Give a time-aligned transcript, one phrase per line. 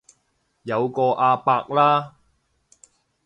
[0.63, 2.15] 有個阿伯啦